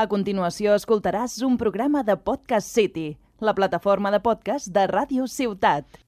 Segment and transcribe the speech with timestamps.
[0.00, 5.98] A continuació escoltaràs un programa de Podcast City, la plataforma de podcast de Ràdio Ciutat.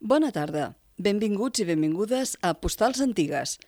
[0.00, 0.70] Bona tarda.
[0.96, 3.58] Benvinguts i benvingudes a Postals Antigues,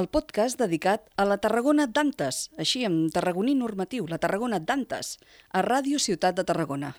[0.00, 5.18] el podcast dedicat a la Tarragona d'Antes, així en tarragoní normatiu, la Tarragona d'Antes,
[5.52, 6.94] a Ràdio Ciutat de Tarragona.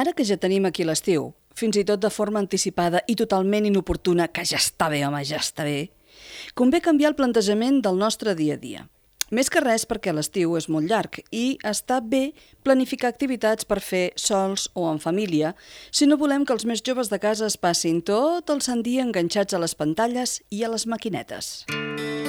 [0.00, 4.30] Ara que ja tenim aquí l'estiu, fins i tot de forma anticipada i totalment inoportuna,
[4.32, 5.90] que ja està bé, home, ja està bé,
[6.56, 8.86] convé canviar el plantejament del nostre dia a dia.
[9.30, 12.32] Més que res perquè l'estiu és molt llarg i està bé
[12.66, 15.52] planificar activitats per fer sols o en família
[15.92, 19.04] si no volem que els més joves de casa es passin tot el sant dia
[19.06, 21.52] enganxats a les pantalles i a les maquinetes.
[21.70, 22.19] Mm.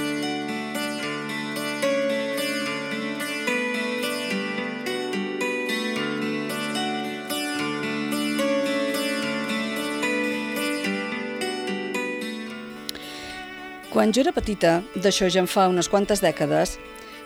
[14.02, 16.72] Quan jo era petita, d'això ja en fa unes quantes dècades,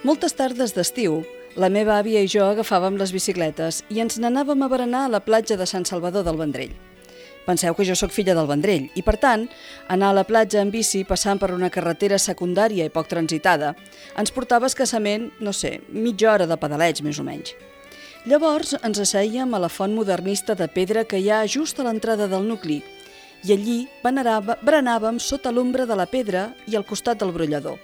[0.03, 1.21] moltes tardes d'estiu,
[1.55, 5.21] la meva àvia i jo agafàvem les bicicletes i ens n'anàvem a berenar a la
[5.23, 6.73] platja de Sant Salvador del Vendrell.
[7.45, 9.45] Penseu que jo sóc filla del Vendrell i, per tant,
[9.87, 13.71] anar a la platja en bici passant per una carretera secundària i poc transitada
[14.19, 17.55] ens portava escassament, no sé, mitja hora de pedaleig, més o menys.
[18.27, 22.27] Llavors ens asseiem a la font modernista de pedra que hi ha just a l'entrada
[22.27, 22.81] del nucli
[23.44, 27.78] i allí berenàvem sota l'ombra de la pedra i al costat del brollador.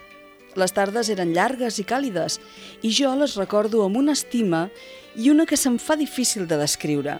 [0.55, 2.39] Les tardes eren llargues i càlides
[2.83, 4.69] i jo les recordo amb una estima
[5.15, 7.19] i una que se'm fa difícil de descriure.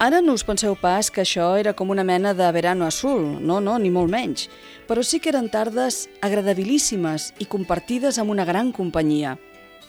[0.00, 3.60] Ara no us penseu pas que això era com una mena de verano azul, no,
[3.60, 4.48] no, ni molt menys,
[4.88, 9.36] però sí que eren tardes agradabilíssimes i compartides amb una gran companyia,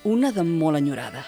[0.04, 1.24] una de molt enyorada.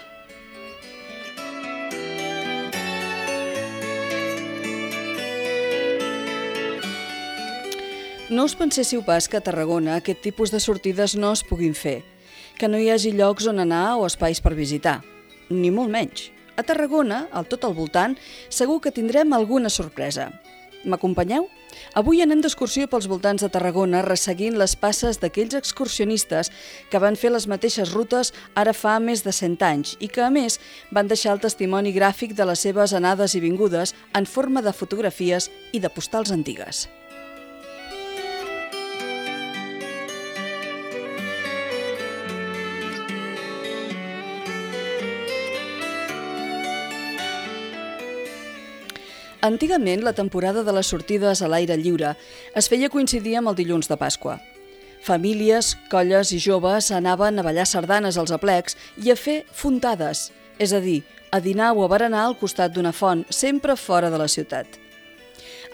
[8.33, 11.99] No us penséssiu pas que a Tarragona aquest tipus de sortides no es puguin fer,
[12.57, 15.03] que no hi hagi llocs on anar o espais per visitar,
[15.53, 16.31] ni molt menys.
[16.57, 18.15] A Tarragona, al tot al voltant,
[18.49, 20.31] segur que tindrem alguna sorpresa.
[20.81, 21.45] M'acompanyeu?
[21.93, 26.49] Avui anem d'excursió pels voltants de Tarragona resseguint les passes d'aquells excursionistes
[26.89, 30.33] que van fer les mateixes rutes ara fa més de 100 anys i que, a
[30.33, 30.57] més,
[30.89, 35.51] van deixar el testimoni gràfic de les seves anades i vingudes en forma de fotografies
[35.71, 36.87] i de postals antigues.
[49.43, 52.13] Antigament, la temporada de les sortides a l'aire lliure
[52.55, 54.37] es feia coincidir amb el dilluns de Pasqua.
[55.03, 60.29] Famílies, colles i joves anaven a ballar sardanes als aplecs i a fer fontades,
[60.63, 61.01] és a dir,
[61.35, 64.79] a dinar o a berenar al costat d'una font, sempre fora de la ciutat.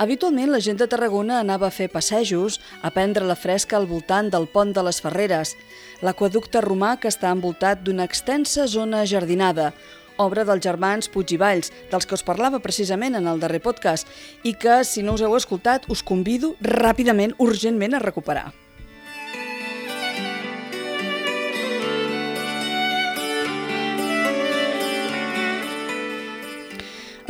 [0.02, 4.34] Habitualment la gent de Tarragona anava a fer passejos, a prendre la fresca al voltant
[4.34, 5.54] del pont de les Ferreres,
[6.02, 9.74] l'aquaducte romà que està envoltat d'una extensa zona jardinada,
[10.20, 14.08] obra dels germans Puig i Valls, dels que us parlava precisament en el darrer podcast,
[14.44, 18.52] i que, si no us heu escoltat, us convido ràpidament, urgentment, a recuperar.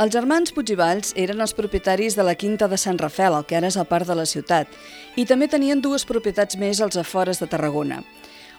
[0.00, 3.68] Els germans Puigvalls eren els propietaris de la Quinta de Sant Rafel, el que ara
[3.68, 4.70] és el parc de la ciutat,
[5.20, 7.98] i també tenien dues propietats més als afores de Tarragona.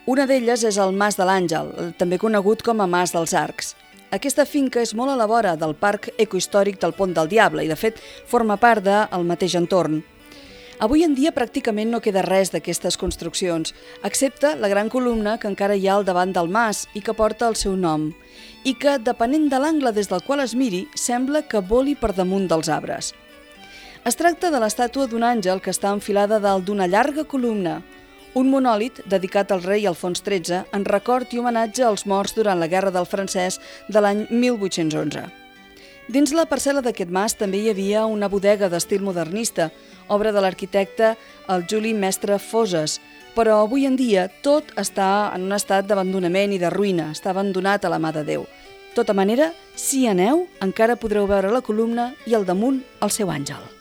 [0.05, 3.73] Una d'elles és el Mas de l'Àngel, també conegut com a Mas dels Arcs.
[4.11, 7.69] Aquesta finca és molt a la vora del Parc Ecohistòric del Pont del Diable i,
[7.71, 10.01] de fet, forma part del mateix entorn.
[10.83, 13.71] Avui en dia pràcticament no queda res d'aquestes construccions,
[14.03, 17.47] excepte la gran columna que encara hi ha al davant del mas i que porta
[17.47, 18.09] el seu nom,
[18.67, 22.49] i que, depenent de l'angle des del qual es miri, sembla que voli per damunt
[22.51, 23.13] dels arbres.
[24.03, 27.79] Es tracta de l'estàtua d'un àngel que està enfilada dalt d'una llarga columna,
[28.33, 32.69] un monòlit dedicat al rei Alfons XIII en record i homenatge als morts durant la
[32.71, 35.27] Guerra del Francès de l'any 1811.
[36.11, 39.69] Dins la parcel·la d'aquest mas també hi havia una bodega d'estil modernista,
[40.09, 41.15] obra de l'arquitecte
[41.47, 42.99] el Juli Mestre Foses,
[43.35, 47.85] però avui en dia tot està en un estat d'abandonament i de ruïna, està abandonat
[47.85, 48.47] a la mà de Déu.
[48.95, 53.80] Tota manera, si aneu, encara podreu veure la columna i al damunt el seu àngel.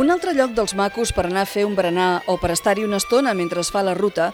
[0.00, 2.96] Un altre lloc dels macos per anar a fer un berenar o per estar-hi una
[3.02, 4.30] estona mentre es fa la ruta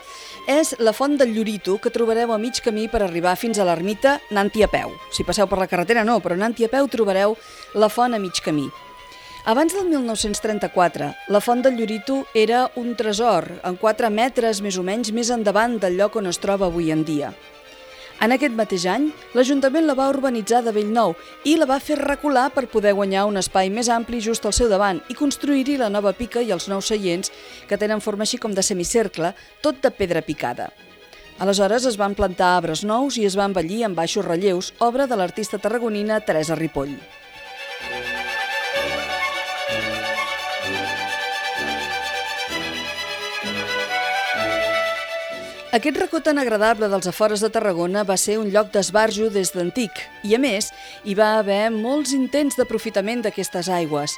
[0.47, 4.21] és la Font del Llorito, que trobareu a mig camí per arribar fins a l'ermita
[4.31, 4.95] anant-hi a peu.
[5.11, 7.35] Si passeu per la carretera no, però anant-hi a peu trobareu
[7.75, 8.69] la font a mig camí.
[9.51, 14.87] Abans del 1934, la Font del Llorito era un tresor, en 4 metres més o
[14.87, 17.35] menys més endavant del lloc on es troba avui en dia.
[18.25, 21.13] En aquest mateix any, l'Ajuntament la va urbanitzar de bell nou
[21.45, 24.71] i la va fer recular per poder guanyar un espai més ampli just al seu
[24.73, 27.31] davant i construir-hi la nova pica i els nous seients,
[27.69, 30.71] que tenen forma així com de semicercle, tot de pedra picada.
[31.39, 35.21] Aleshores es van plantar arbres nous i es va embellir amb baixos relleus, obra de
[35.21, 36.97] l'artista tarragonina Teresa Ripoll.
[45.77, 49.99] Aquest racó tan agradable dels afores de Tarragona va ser un lloc d'esbarjo des d'antic
[50.25, 50.71] i, a més,
[51.05, 54.15] hi va haver molts intents d'aprofitament d'aquestes aigües.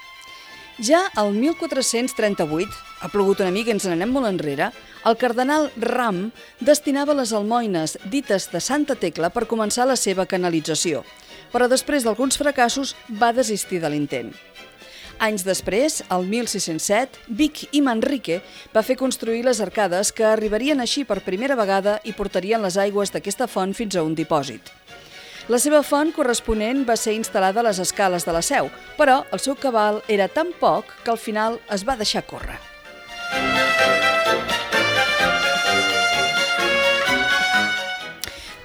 [0.78, 2.70] Ja al 1438,
[3.02, 4.68] ha plogut una mica, ens n'anem molt enrere,
[5.02, 6.28] el cardenal Ram
[6.62, 11.02] destinava les almoines dites de Santa Tecla per començar la seva canalització,
[11.50, 14.30] però després d'alguns fracassos va desistir de l'intent.
[15.18, 18.38] Anys després, el 1607, Vic i Manrique
[18.74, 23.10] va fer construir les arcades que arribarien així per primera vegada i portarien les aigües
[23.10, 24.70] d'aquesta font fins a un dipòsit.
[25.50, 28.70] La seva font corresponent va ser instal·lada a les escales de la seu,
[29.00, 32.67] però el seu cabal era tan poc que al final es va deixar córrer.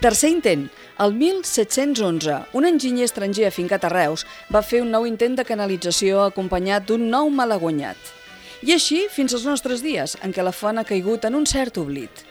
[0.04, 0.66] Tercer intent,
[1.00, 6.26] el 1711, un enginyer estranger afincat a Reus va fer un nou intent de canalització
[6.26, 7.96] acompanyat d'un nou malaguanyat.
[8.68, 11.80] I així fins als nostres dies, en què la font ha caigut en un cert
[11.80, 12.26] oblit.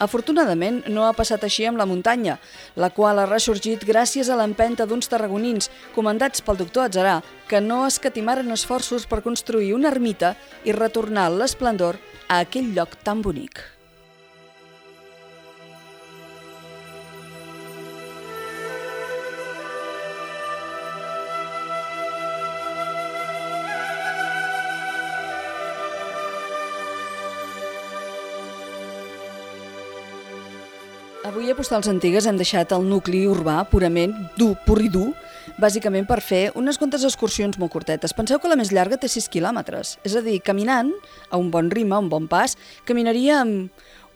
[0.00, 2.40] Afortunadament, no ha passat així amb la muntanya,
[2.80, 7.84] la qual ha ressorgit gràcies a l'empenta d'uns tarragonins comandats pel doctor Atzarà, que no
[7.92, 13.68] escatimaren esforços per construir una ermita i retornar l'esplendor a aquell lloc tan bonic.
[31.28, 35.10] Avui a Postals Antigues hem deixat el nucli urbà purament dur, pur i dur,
[35.60, 38.14] bàsicament per fer unes quantes excursions molt curtetes.
[38.16, 40.88] Penseu que la més llarga té 6 quilòmetres, és a dir, caminant
[41.28, 42.56] a un bon ritme, a un bon pas,
[42.88, 43.68] caminaríem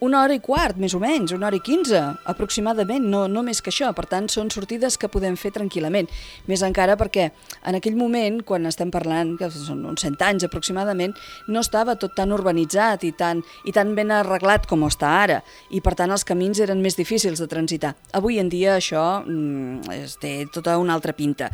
[0.03, 3.61] una hora i quart, més o menys, una hora i quinze, aproximadament, no, no més
[3.63, 3.93] que això.
[3.95, 6.11] Per tant, són sortides que podem fer tranquil·lament.
[6.51, 7.29] Més encara perquè
[7.71, 11.15] en aquell moment, quan estem parlant, que són uns 100 anys aproximadament,
[11.47, 15.39] no estava tot tan urbanitzat i tan, i tan ben arreglat com està ara,
[15.71, 17.95] i per tant els camins eren més difícils de transitar.
[18.19, 21.53] Avui en dia això mm, té tota una altra pinta.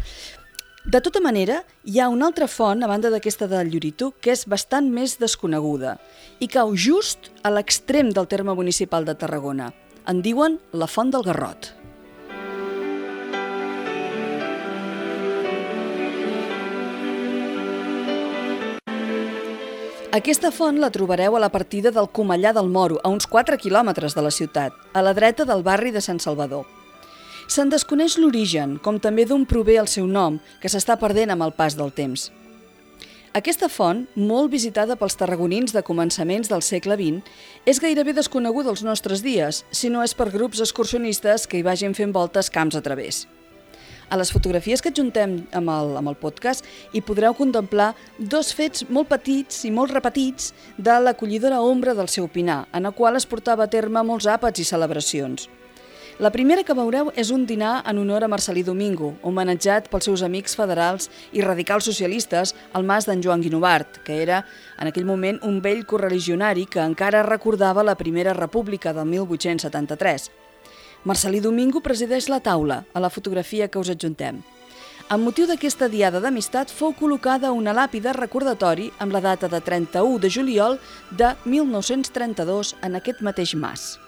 [0.86, 4.44] De tota manera, hi ha una altra font, a banda d'aquesta del Llorito, que és
[4.46, 5.96] bastant més desconeguda
[6.38, 9.72] i cau just a l'extrem del terme municipal de Tarragona.
[10.06, 11.74] En diuen la Font del Garrot.
[20.14, 24.14] Aquesta font la trobareu a la partida del Comellà del Moro, a uns 4 quilòmetres
[24.14, 26.77] de la ciutat, a la dreta del barri de Sant Salvador.
[27.48, 31.54] Se'n desconeix l'origen, com també d'on prové el seu nom, que s'està perdent amb el
[31.56, 32.26] pas del temps.
[33.38, 37.22] Aquesta font, molt visitada pels tarragonins de començaments del segle XX,
[37.64, 41.96] és gairebé desconeguda als nostres dies, si no és per grups excursionistes que hi vagin
[41.96, 43.24] fent voltes camps a través.
[44.12, 48.84] A les fotografies que adjuntem amb el, amb el podcast hi podreu contemplar dos fets
[48.92, 53.28] molt petits i molt repetits de l'acollidora ombra del seu pinar, en el qual es
[53.28, 55.48] portava a terme molts àpats i celebracions.
[56.18, 60.24] La primera que veureu és un dinar en honor a Marcelí Domingo, homenatjat pels seus
[60.26, 64.40] amics federals i radicals socialistes al mas d'en Joan Guinovart, que era
[64.82, 70.26] en aquell moment un vell correligionari que encara recordava la Primera República del 1873.
[71.04, 74.42] Marcelí Domingo presideix la taula, a la fotografia que us adjuntem.
[75.14, 80.18] Amb motiu d'aquesta diada d'amistat fou col·locada una làpida recordatori amb la data de 31
[80.18, 80.80] de juliol
[81.14, 84.07] de 1932 en aquest mateix mas.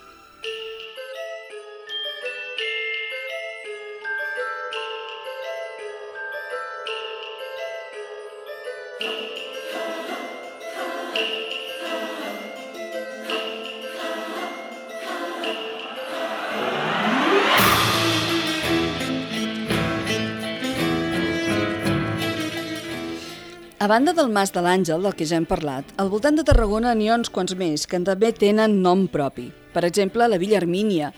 [23.80, 26.92] A banda del Mas de l'Àngel, del que ja hem parlat, al voltant de Tarragona
[26.92, 29.46] n'hi ha uns quants més que també tenen nom propi.
[29.72, 31.14] Per exemple, la Villa Armínia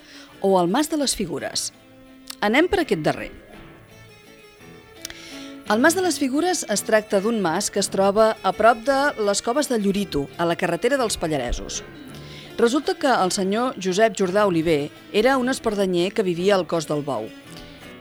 [0.47, 1.73] o el Mas de les Figures.
[2.39, 3.33] Anem per aquest darrer.
[5.71, 8.99] El Mas de les Figures es tracta d'un mas que es troba a prop de
[9.23, 11.83] les coves de Llorito, a la carretera dels Pallaresos.
[12.59, 17.02] Resulta que el senyor Josep Jordà Oliver era un espardanyer que vivia al cos del
[17.02, 17.31] Bou.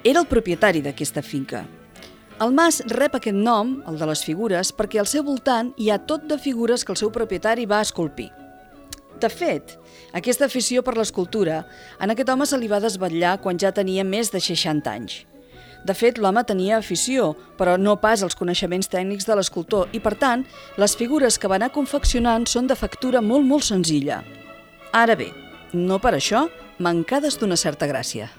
[0.04, 1.68] Era el propietari d'aquesta finca
[2.42, 6.00] el mas rep aquest nom, el de les figures, perquè al seu voltant hi ha
[6.10, 8.32] tot de figures que el seu propietari va esculpir.
[9.22, 9.76] De fet,
[10.18, 11.60] aquesta afició per l'escultura
[12.02, 15.20] en aquest home se li va desvetllar quan ja tenia més de 60 anys.
[15.86, 20.14] De fet, l'home tenia afició, però no pas els coneixements tècnics de l'escultor i, per
[20.22, 20.46] tant,
[20.78, 24.22] les figures que va anar confeccionant són de factura molt, molt senzilla.
[24.94, 25.32] Ara bé,
[25.74, 26.46] no per això,
[26.78, 28.30] mancades d'una certa gràcia.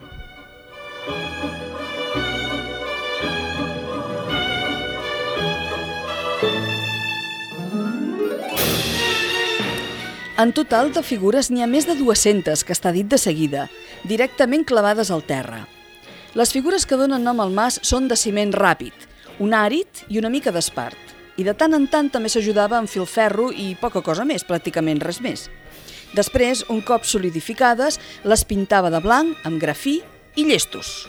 [10.42, 13.68] En total, de figures n'hi ha més de 200, que està dit de seguida,
[14.08, 15.66] directament clavades al terra.
[16.32, 18.94] Les figures que donen nom al mas són de ciment ràpid,
[19.44, 20.96] un àrid i una mica d'espart.
[21.36, 25.20] I de tant en tant també s'ajudava amb filferro i poca cosa més, pràcticament res
[25.20, 25.50] més.
[26.16, 30.00] Després, un cop solidificades, les pintava de blanc, amb grafí
[30.36, 31.02] i llestos.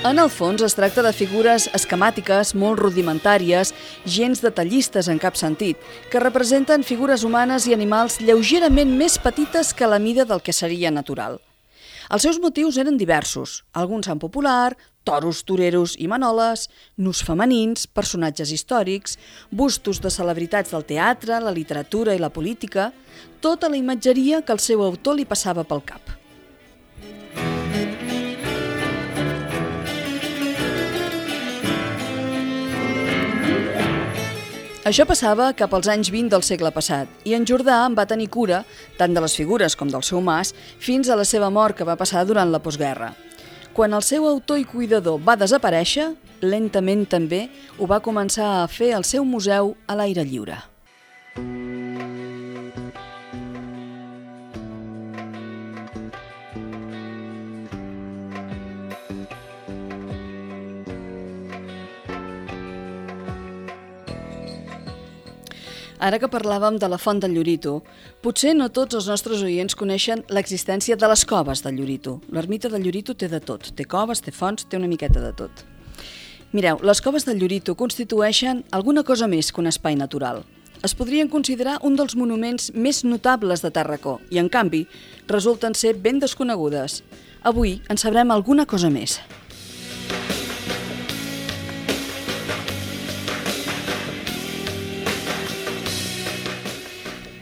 [0.00, 3.74] En el fons es tracta de figures esquemàtiques molt rudimentàries,
[4.08, 5.76] gens detallistes en cap sentit,
[6.08, 10.88] que representen figures humanes i animals lleugerament més petites que la mida del que seria
[10.88, 11.36] natural.
[12.08, 14.72] Els seus motius eren diversos, alguns en popular,
[15.04, 19.18] toros, toreros i manoles, nus femenins, personatges històrics,
[19.50, 22.88] bustos de celebritats del teatre, la literatura i la política,
[23.44, 26.19] tota la imatgeria que el seu autor li passava pel cap.
[34.90, 38.24] Això passava cap als anys 20 del segle passat i en Jordà en va tenir
[38.34, 38.64] cura
[38.98, 40.50] tant de les figures com del seu mas
[40.82, 43.12] fins a la seva mort que va passar durant la postguerra.
[43.70, 46.08] Quan el seu autor i cuidador va desaparèixer,
[46.42, 47.44] lentament també
[47.78, 50.58] ho va començar a fer el seu museu a l'aire lliure.
[66.00, 67.82] Ara que parlàvem de la font del Llorito,
[68.24, 72.14] potser no tots els nostres oients coneixen l'existència de les coves del Llorito.
[72.32, 75.60] L'ermita del Llorito té de tot, té coves, té fonts, té una miqueta de tot.
[76.56, 80.40] Mireu, les coves del Llorito constitueixen alguna cosa més que un espai natural.
[80.82, 84.86] Es podrien considerar un dels monuments més notables de Tarracó i, en canvi,
[85.28, 87.02] resulten ser ben desconegudes.
[87.44, 89.18] Avui en sabrem alguna cosa més.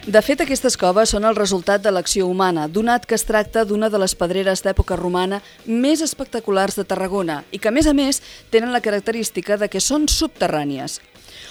[0.09, 3.91] De fet, aquestes coves són el resultat de l'acció humana, donat que es tracta d'una
[3.93, 8.23] de les pedreres d'època romana més espectaculars de Tarragona i que, a més a més,
[8.49, 11.03] tenen la característica de que són subterrànies.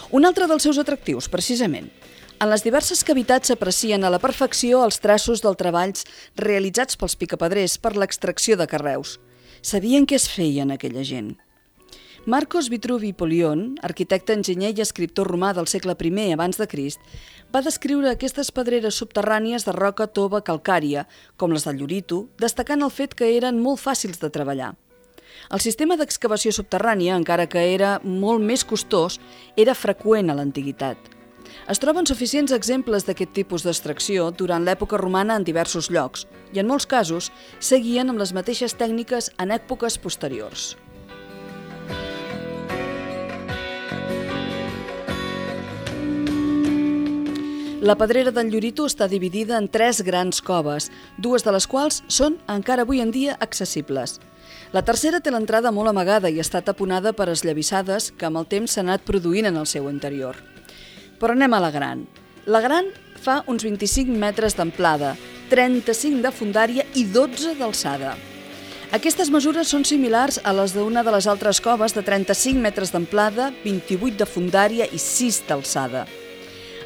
[0.10, 1.92] Un altre dels seus atractius, precisament.
[2.42, 6.10] En les diverses cavitats s'aprecien a la perfecció els traços dels treballs
[6.42, 9.20] realitzats pels picapedrers per l'extracció de carreus.
[9.62, 11.36] Sabien què es feien aquella gent.
[12.28, 17.00] Marcos Vitruvi Polion, arquitecte, enginyer i escriptor romà del segle I abans de Crist,
[17.56, 21.08] va descriure aquestes pedreres subterrànies de roca tova calcària,
[21.38, 24.76] com les del Llorito, destacant el fet que eren molt fàcils de treballar.
[25.54, 29.22] El sistema d'excavació subterrània, encara que era molt més costós,
[29.56, 30.98] era freqüent a l'antiguitat.
[31.72, 36.68] Es troben suficients exemples d'aquest tipus d'extracció durant l'època romana en diversos llocs i, en
[36.68, 37.32] molts casos,
[37.62, 40.76] seguien amb les mateixes tècniques en èpoques posteriors.
[47.80, 50.88] La pedrera del Llorito està dividida en tres grans coves,
[51.22, 54.16] dues de les quals són encara avui en dia accessibles.
[54.74, 58.74] La tercera té l'entrada molt amagada i està taponada per esllavissades que amb el temps
[58.74, 60.42] s'han anat produint en el seu interior.
[61.22, 62.08] Però anem a la gran.
[62.50, 62.90] La gran
[63.22, 65.14] fa uns 25 metres d'amplada,
[65.54, 68.18] 35 de fundària i 12 d'alçada.
[68.90, 73.52] Aquestes mesures són similars a les d'una de les altres coves de 35 metres d'amplada,
[73.62, 76.08] 28 de fundària i 6 d'alçada.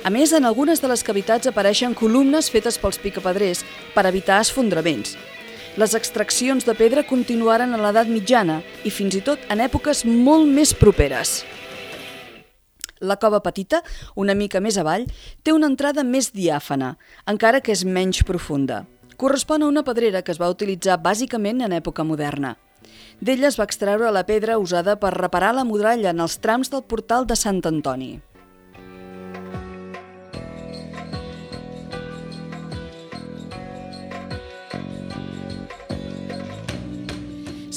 [0.03, 3.61] A més, en algunes de les cavitats apareixen columnes fetes pels picapedrers
[3.93, 5.13] per evitar esfondraments.
[5.77, 10.49] Les extraccions de pedra continuaren a l'edat mitjana i fins i tot en èpoques molt
[10.49, 11.43] més properes.
[13.01, 13.83] La cova petita,
[14.15, 15.05] una mica més avall,
[15.45, 16.95] té una entrada més diàfana,
[17.29, 18.85] encara que és menys profunda.
[19.21, 22.55] correspon a una pedrera que es va utilitzar bàsicament en època moderna.
[23.21, 26.81] D'ella es va extreure la pedra usada per reparar la muralla en els trams del
[26.81, 28.19] portal de Sant Antoni.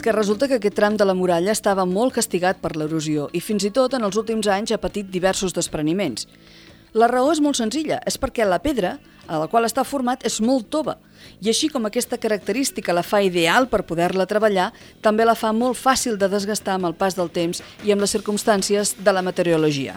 [0.05, 3.65] Que resulta que aquest tram de la muralla estava molt castigat per l'erosió i fins
[3.65, 6.27] i tot en els últims anys ha patit diversos despreniments.
[6.93, 10.37] La raó és molt senzilla, és perquè la pedra a la qual està format és
[10.45, 10.99] molt tova
[11.41, 15.81] i així com aquesta característica la fa ideal per poder-la treballar, també la fa molt
[15.81, 19.97] fàcil de desgastar amb el pas del temps i amb les circumstàncies de la meteorologia.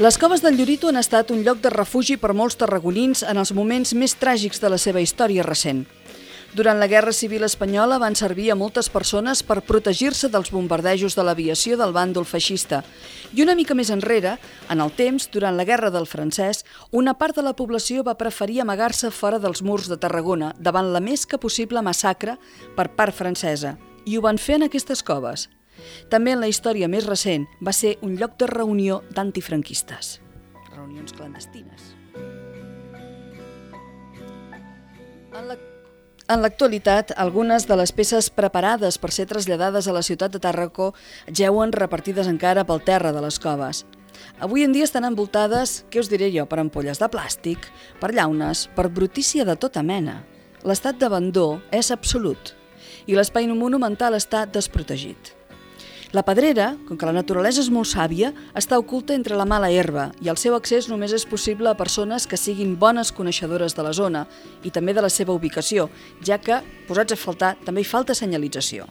[0.00, 3.52] Les coves del Llorito han estat un lloc de refugi per molts tarragonins en els
[3.54, 5.84] moments més tràgics de la seva història recent.
[6.58, 11.22] Durant la Guerra Civil Espanyola van servir a moltes persones per protegir-se dels bombardejos de
[11.22, 12.82] l'aviació del bàndol feixista.
[13.38, 14.34] I una mica més enrere,
[14.66, 18.62] en el temps, durant la Guerra del Francès, una part de la població va preferir
[18.62, 22.34] amagar-se fora dels murs de Tarragona davant la més que possible massacre
[22.74, 25.52] per part francesa, i ho van fer en aquestes coves.
[26.12, 30.18] També en la història més recent va ser un lloc de reunió d'antifranquistes.
[30.74, 31.92] Reunions clandestines.
[35.34, 35.56] En la
[36.24, 40.94] en l'actualitat, algunes de les peces preparades per ser traslladades a la ciutat de Tàrraco
[41.28, 43.82] geuen repartides encara pel terra de les coves.
[44.40, 47.68] Avui en dia estan envoltades, què us diré jo, per ampolles de plàstic,
[48.00, 50.22] per llaunes, per brutícia de tota mena.
[50.64, 52.54] L'estat d'abandó és absolut
[53.04, 55.34] i l'espai monumental està desprotegit.
[56.14, 60.12] La pedrera, com que la naturalesa és molt sàvia, està oculta entre la mala herba
[60.22, 63.90] i el seu accés només és possible a persones que siguin bones coneixedores de la
[63.90, 64.22] zona
[64.62, 65.88] i també de la seva ubicació,
[66.22, 68.86] ja que, posats a faltar, també hi falta senyalització.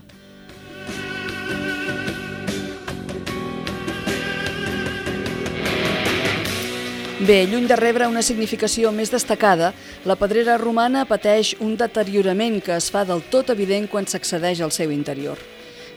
[7.24, 9.72] Bé, lluny de rebre una significació més destacada,
[10.03, 14.75] la pedrera romana pateix un deteriorament que es fa del tot evident quan s'accedeix al
[14.75, 15.40] seu interior.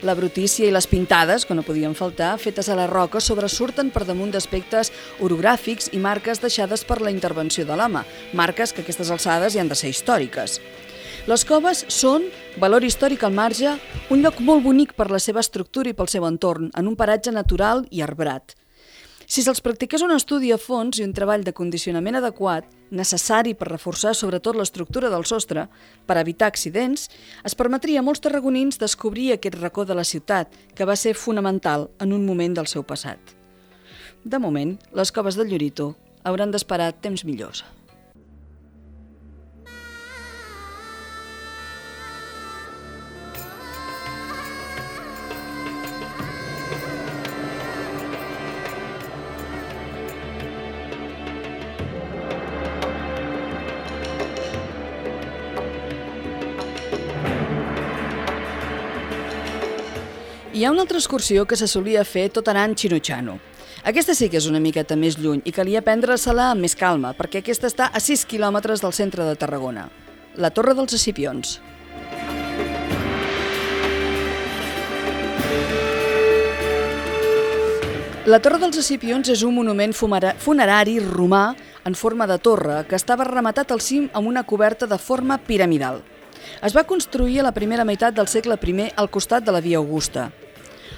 [0.04, 4.04] La brutícia i les pintades, que no podien faltar, fetes a la roca, sobresurten per
[4.04, 4.92] damunt d'aspectes
[5.24, 8.02] orogràfics i marques deixades per la intervenció de l'home,
[8.36, 10.60] marques que aquestes alçades hi han de ser històriques.
[11.26, 12.28] Les coves són,
[12.60, 13.72] valor històric al marge,
[14.12, 17.32] un lloc molt bonic per la seva estructura i pel seu entorn, en un paratge
[17.32, 18.52] natural i arbrat.
[19.26, 23.66] Si se'ls practiqués un estudi a fons i un treball de condicionament adequat, necessari per
[23.72, 25.64] reforçar sobretot l'estructura del sostre,
[26.06, 27.08] per evitar accidents,
[27.42, 31.88] es permetria a molts tarragonins descobrir aquest racó de la ciutat, que va ser fonamental
[31.98, 33.18] en un moment del seu passat.
[34.22, 37.64] De moment, les coves del Llorito hauran d'esperar temps millors.
[60.56, 63.34] Hi ha una altra excursió que se solia fer tot anant xinutxano.
[63.84, 67.42] Aquesta sí que és una miqueta més lluny i calia prendre-se-la amb més calma, perquè
[67.42, 69.82] aquesta està a 6 quilòmetres del centre de Tarragona.
[70.40, 71.58] La Torre dels Escipions.
[78.24, 81.50] La Torre dels Escipions és un monument funerari romà
[81.84, 86.00] en forma de torre que estava rematat al cim amb una coberta de forma piramidal.
[86.64, 89.76] Es va construir a la primera meitat del segle I al costat de la Via
[89.84, 90.30] Augusta.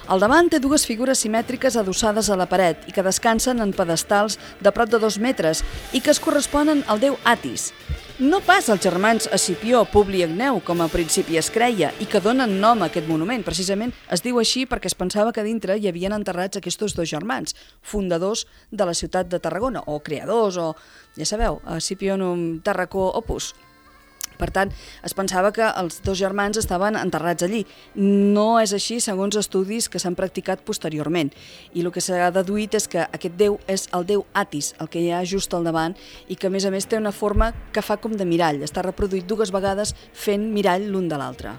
[0.09, 4.39] Al davant té dues figures simètriques adossades a la paret i que descansen en pedestals
[4.57, 5.61] de prop de dos metres
[5.93, 7.67] i que es corresponen al déu Atis.
[8.17, 12.23] No pas els germans Escipió, Publi i Agneu, com a principi es creia, i que
[12.25, 13.45] donen nom a aquest monument.
[13.45, 17.53] Precisament es diu així perquè es pensava que dintre hi havien enterrats aquests dos germans,
[17.79, 20.73] fundadors de la ciutat de Tarragona, o creadors, o,
[21.21, 23.53] ja sabeu, Escipionum Tarracó Opus.
[24.39, 24.71] Per tant,
[25.03, 27.65] es pensava que els dos germans estaven enterrats allí.
[27.95, 31.33] No és així segons estudis que s'han practicat posteriorment.
[31.75, 35.03] I el que s'ha deduït és que aquest déu és el déu Atis, el que
[35.03, 35.97] hi ha just al davant,
[36.27, 38.63] i que a més a més té una forma que fa com de mirall.
[38.63, 41.57] Està reproduït dues vegades fent mirall l'un de l'altre.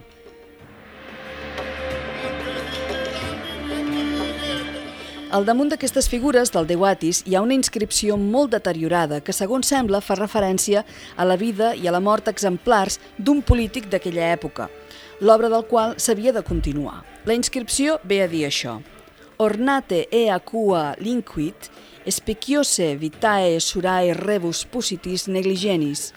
[5.31, 9.69] Al damunt d'aquestes figures del déu Atis hi ha una inscripció molt deteriorada que, segons
[9.71, 10.83] sembla, fa referència
[11.15, 14.67] a la vida i a la mort exemplars d'un polític d'aquella època,
[15.23, 17.05] l'obra del qual s'havia de continuar.
[17.31, 18.81] La inscripció ve a dir això.
[19.39, 21.71] Ornate e aqua linquit,
[22.11, 26.09] speciciose vitae surae rebus positis negligenis,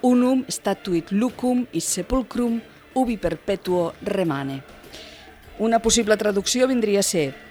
[0.00, 2.62] unum statuit lucum is sepulcrum
[2.96, 4.62] ubi perpetuo remane.
[5.58, 7.43] Una possible traducció vindria a ser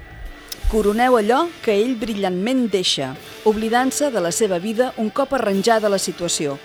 [0.73, 3.11] Coroneu allò que ell brillantment deixa,
[3.45, 6.57] oblidant-se de la seva vida un cop arranjada la situació.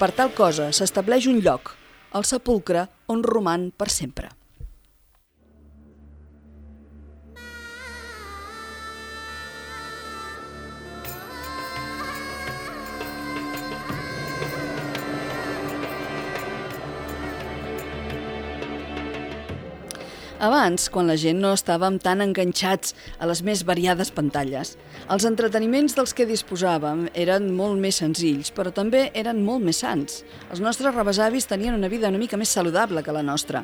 [0.00, 1.76] Per tal cosa s'estableix un lloc,
[2.10, 4.34] el sepulcre on roman per sempre.
[20.42, 24.72] Abans, quan la gent no estàvem tan enganxats a les més variades pantalles,
[25.14, 30.24] els entreteniments dels que disposàvem eren molt més senzills, però també eren molt més sants.
[30.50, 33.62] Els nostres rebesavis tenien una vida una mica més saludable que la nostra.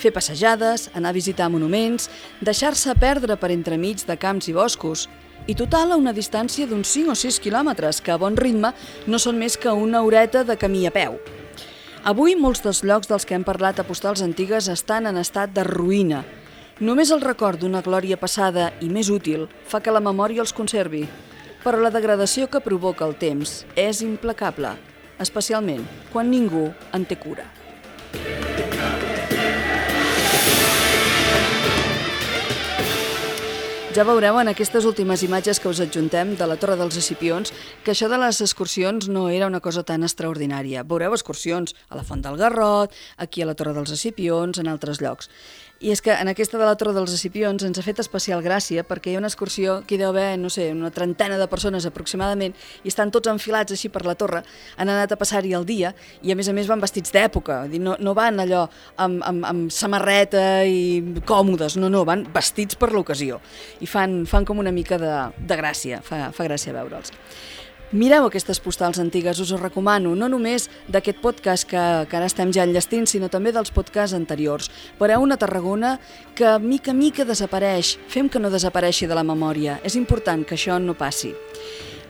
[0.00, 2.08] Fer passejades, anar a visitar monuments,
[2.40, 5.10] deixar-se perdre per entremig de camps i boscos,
[5.44, 8.72] i total a una distància d'uns 5 o 6 quilòmetres, que a bon ritme
[9.04, 11.20] no són més que una horeta de camí a peu.
[12.06, 15.64] Avui molts dels llocs dels que hem parlat a postals antigues estan en estat de
[15.66, 16.20] ruïna.
[16.78, 21.02] Només el record d'una glòria passada i més útil fa que la memòria els conservi.
[21.64, 24.76] Però la degradació que provoca el temps és implacable,
[25.18, 27.50] especialment quan ningú en té cura.
[33.96, 37.48] Ja veureu en aquestes últimes imatges que us adjuntem de la Torre dels Escipions
[37.80, 40.82] que això de les excursions no era una cosa tan extraordinària.
[40.84, 45.00] Veureu excursions a la Font del Garrot, aquí a la Torre dels Escipions, en altres
[45.00, 45.30] llocs.
[45.76, 48.80] I és que en aquesta de la Torre dels Escipions ens ha fet especial gràcia
[48.88, 51.84] perquè hi ha una excursió que hi deu haver, no sé, una trentena de persones
[51.84, 54.40] aproximadament i estan tots enfilats així per la torre,
[54.80, 55.92] han anat a passar-hi el dia
[56.24, 58.62] i a més a més van vestits d'època, no, no van allò
[58.96, 63.42] amb, amb, amb samarreta i còmodes, no, no, van vestits per l'ocasió.
[63.84, 67.12] I fan, fan com una mica de, de gràcia, fa, fa gràcia veure'ls.
[67.94, 72.50] Mireu aquestes postals antigues, us ho recomano, no només d'aquest podcast que, que ara estem
[72.50, 74.66] ja enllestint, sinó també dels podcasts anteriors.
[74.98, 75.92] Veureu una Tarragona
[76.34, 77.94] que mica mica desapareix.
[78.10, 79.78] Fem que no desapareixi de la memòria.
[79.86, 81.30] És important que això no passi.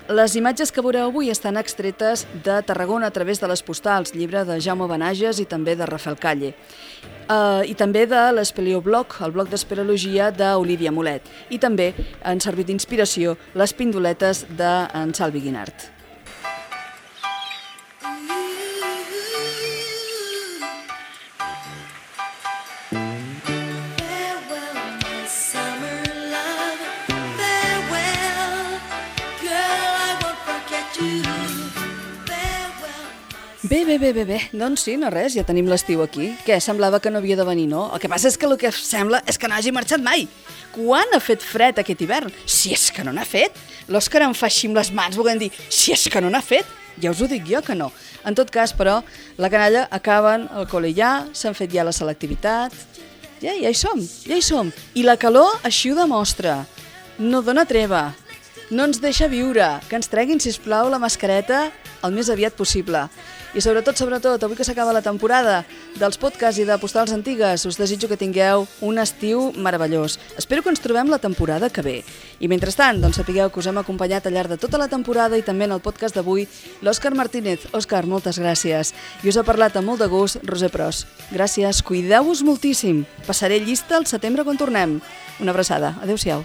[0.07, 4.45] Les imatges que veureu avui estan extretes de Tarragona a través de les postals, llibre
[4.47, 9.51] de Jaume Benages i també de Rafael Calle eh, i també de l'Espeleoblog, el blog
[9.51, 11.27] d'espeleologia d'Olivia Molet.
[11.51, 11.91] I també
[12.23, 15.96] han servit d'inspiració les pindoletes d'en Salvi Guinart.
[33.77, 34.39] Bé, bé, bé, bé, bé.
[34.57, 36.31] Doncs sí, no res, ja tenim l'estiu aquí.
[36.47, 37.83] Què, semblava que no havia de venir, no?
[37.93, 40.25] El que passa és que el que sembla és que no hagi marxat mai.
[40.73, 42.33] Quan ha fet fred aquest hivern?
[42.49, 43.53] Si és que no n'ha fet.
[43.93, 46.65] L'Òscar em fa així amb les mans, volent dir, si és que no n'ha fet.
[47.05, 47.91] Ja us ho dic jo que no.
[48.25, 49.03] En tot cas, però,
[49.37, 52.73] la canalla acaben el col·le ja, s'han fet ja la selectivitat...
[53.43, 54.73] Ja, ja hi som, ja hi som.
[54.97, 56.63] I la calor així ho demostra.
[57.21, 58.07] No dona treva,
[58.71, 61.67] no ens deixa viure, que ens treguin, si plau la mascareta
[62.07, 63.07] el més aviat possible.
[63.57, 65.63] I sobretot, sobretot, avui que s'acaba la temporada
[65.97, 70.19] dels podcasts i de postals antigues, us desitjo que tingueu un estiu meravellós.
[70.37, 71.97] Espero que ens trobem la temporada que ve.
[72.41, 75.47] I mentrestant, doncs sapigueu que us hem acompanyat al llarg de tota la temporada i
[75.47, 76.45] també en el podcast d'avui
[76.85, 77.65] l'Òscar Martínez.
[77.73, 78.93] Òscar, moltes gràcies.
[79.25, 81.07] I us ha parlat amb molt de gust Roser Pros.
[81.33, 83.07] Gràcies, cuideu-vos moltíssim.
[83.27, 85.01] Passaré llista al setembre quan tornem.
[85.41, 85.97] Una abraçada.
[86.03, 86.45] Adéu-siau.